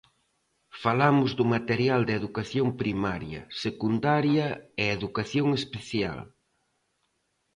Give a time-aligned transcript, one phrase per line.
[0.83, 4.47] Falamos do material de educación primaria, secundaria
[4.83, 6.19] e educación especial.